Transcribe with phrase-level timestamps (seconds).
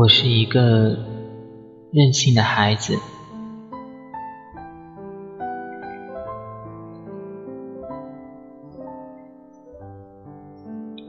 [0.00, 0.96] 我是一个
[1.92, 2.96] 任性的孩子。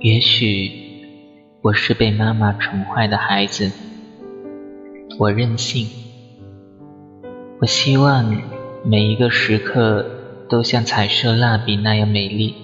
[0.01, 1.05] 也许
[1.61, 3.71] 我是被妈妈宠坏的孩子。
[5.17, 5.87] 我任性，
[7.61, 8.41] 我希望
[8.83, 10.05] 每一个时刻
[10.49, 12.55] 都像彩色蜡笔那样美丽。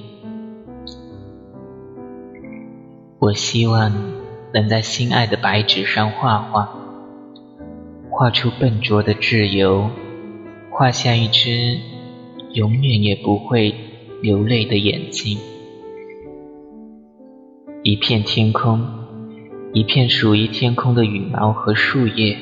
[3.17, 3.93] 我希望
[4.57, 6.67] 能在心爱的白纸上画画，
[8.09, 9.91] 画出笨拙的自由，
[10.71, 11.77] 画下一只
[12.53, 13.75] 永远也不会
[14.19, 15.37] 流泪的眼睛。
[17.83, 18.83] 一片天空，
[19.73, 22.35] 一片属于天空的羽毛和树叶，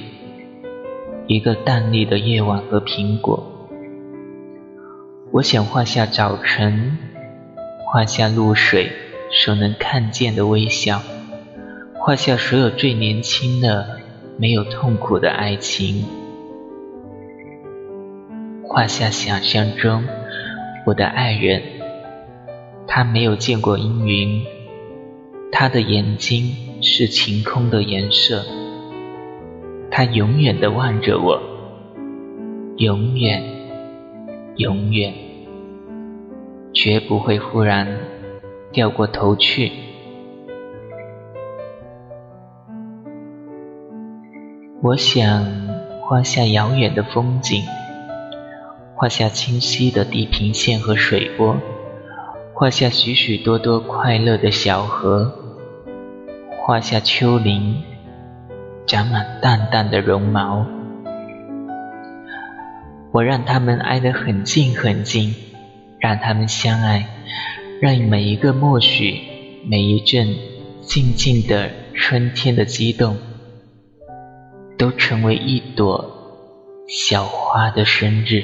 [1.27, 3.43] 一个淡丽的夜晚和苹果。
[5.33, 6.97] 我想画下早晨，
[7.79, 8.89] 画下露水
[9.31, 11.01] 所能看见的微笑，
[12.05, 13.97] 画下所有最年轻的、
[14.37, 16.05] 没有痛苦的爱情，
[18.61, 20.03] 画下想象中
[20.85, 21.63] 我的爱人，
[22.85, 24.43] 他没有见过阴云。
[25.51, 28.45] 他的眼睛是晴空的颜色，
[29.89, 31.41] 他永远的望着我，
[32.77, 33.41] 永远，
[34.57, 35.11] 永远，
[36.71, 37.97] 绝不会忽然
[38.71, 39.71] 掉过头去。
[44.85, 45.47] 我想
[45.99, 47.63] 画下遥远的风景，
[48.93, 51.57] 画下清晰的地平线和水波，
[52.53, 55.33] 画下许许多多快乐的小河。
[56.61, 57.81] 画下丘陵，
[58.85, 60.67] 长满淡淡的绒毛。
[63.11, 65.33] 我让他们挨得很近很近，
[65.97, 67.07] 让他们相爱，
[67.81, 69.19] 让每一个默许，
[69.67, 70.35] 每一阵
[70.81, 73.17] 静静的春天的激动，
[74.77, 76.05] 都成为一朵
[76.87, 78.43] 小花的生日。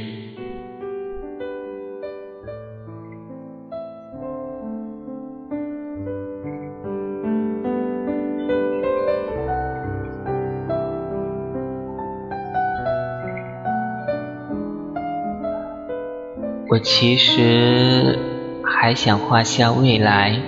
[16.69, 18.17] 我其实
[18.63, 20.41] 还想画下未来，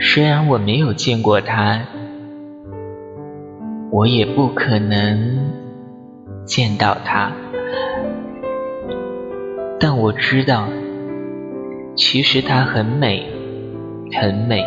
[0.00, 1.86] 虽然我没有见过他，
[3.94, 5.52] 我也不可能
[6.46, 7.30] 见到他，
[9.78, 10.66] 但我知道，
[11.94, 13.26] 其实她很美，
[14.18, 14.64] 很美。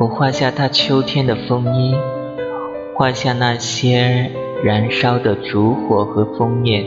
[0.00, 1.94] 我画下她秋天的风衣，
[2.96, 4.32] 画下那些
[4.64, 6.84] 燃烧的烛火和枫叶。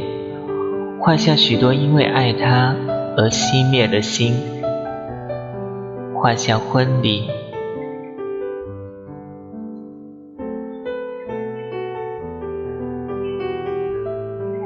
[1.00, 2.76] 画下许多因为爱她
[3.16, 4.34] 而熄灭的心，
[6.14, 7.30] 画下婚礼，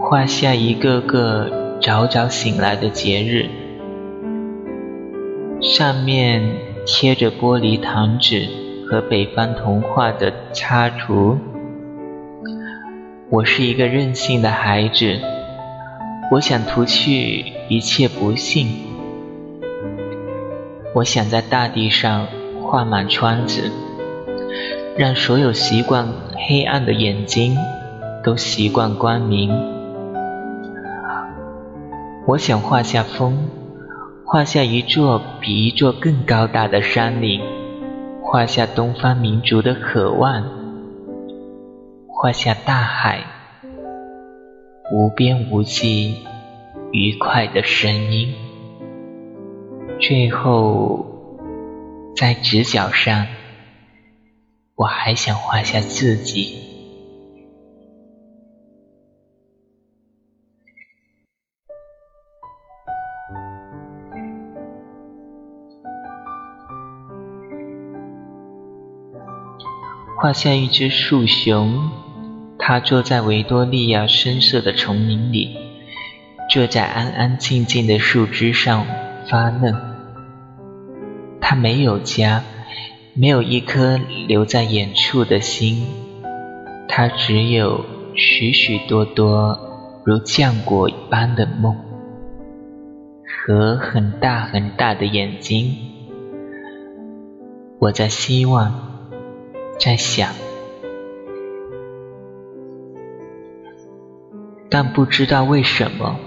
[0.06, 3.50] 画下一个个早早醒来的节日，
[5.62, 6.44] 上面
[6.86, 8.50] 贴着玻璃糖纸
[8.86, 11.38] 和北方童话的插图。
[13.30, 15.20] 我是一个任性的孩子。
[16.32, 18.68] 我想涂去一切不幸，
[20.94, 22.28] 我想在大地上
[22.62, 23.72] 画满窗子，
[24.98, 27.58] 让所有习惯黑暗的眼睛
[28.22, 29.73] 都习惯光明。
[32.26, 33.50] 我想画下风，
[34.26, 37.42] 画下一座比一座更高大的山岭，
[38.22, 40.42] 画下东方民族的渴望，
[42.08, 43.26] 画下大海。
[44.94, 46.20] 无边无际、
[46.94, 48.34] 愉快的声音，
[50.00, 51.06] 最后
[52.16, 53.28] 在直角上，
[54.76, 56.63] 我还想画下自己，
[70.24, 71.92] 画下一只树熊。
[72.58, 75.58] 它坐在维多利亚深色的丛林里，
[76.50, 78.86] 坐在安安静静的树枝上
[79.28, 79.76] 发愣。
[81.42, 82.42] 它没有家，
[83.14, 85.86] 没有一颗留在远处的心，
[86.88, 87.84] 它只有
[88.16, 89.60] 许许多多
[90.06, 91.76] 如浆果一般的梦
[93.26, 95.76] 和很大很大的眼睛。
[97.78, 98.93] 我在希望，
[99.84, 100.30] 在想。
[104.70, 106.18] 但不知道为什么，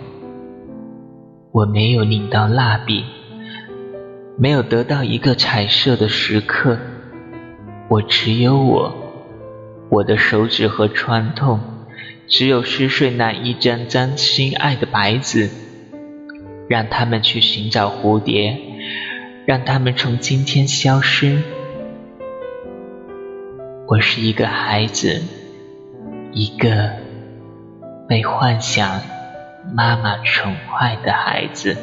[1.53, 3.06] 我没有领到蜡笔，
[4.37, 6.79] 没有得到一个彩色的时刻，
[7.88, 8.94] 我只有我，
[9.88, 11.58] 我的手指和穿痛，
[12.29, 15.49] 只有失睡那一张张心爱的白纸，
[16.69, 18.58] 让他们去寻找蝴蝶，
[19.47, 21.41] 让他们从今天消失。
[23.88, 25.23] 我是一个孩子，
[26.33, 26.91] 一个
[28.09, 29.00] 被幻想
[29.73, 31.77] 妈妈宠坏的孩子。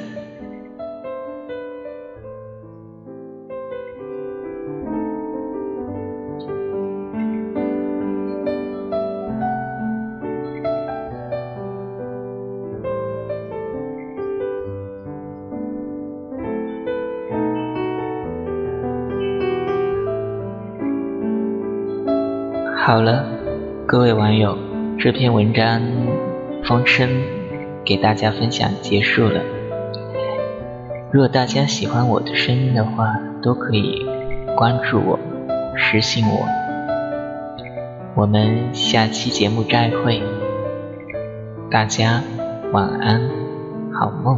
[22.86, 23.24] 好了，
[23.88, 24.58] 各位网友，
[25.00, 25.82] 这篇文章
[26.66, 27.10] 风声
[27.86, 29.40] 给大家分享结束了。
[31.10, 34.06] 如果大家喜欢我的声音的话，都可以
[34.58, 35.18] 关注我，
[35.78, 36.46] 私信我。
[38.16, 40.22] 我们下期节目再会，
[41.72, 42.22] 大家
[42.74, 43.22] 晚安，
[43.94, 44.38] 好梦。